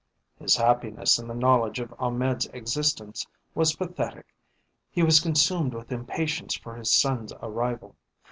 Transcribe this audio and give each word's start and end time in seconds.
His 0.39 0.55
happiness 0.55 1.19
in 1.19 1.27
the 1.27 1.35
knowledge 1.35 1.79
of 1.79 1.93
Ahmed's 1.99 2.47
existence 2.47 3.27
was 3.53 3.75
pathetic, 3.75 4.33
he 4.89 5.03
was 5.03 5.19
consumed 5.19 5.75
with 5.75 5.91
impatience 5.91 6.55
for 6.57 6.75
his 6.75 6.91
son's 6.91 7.31
arrival. 7.33 7.95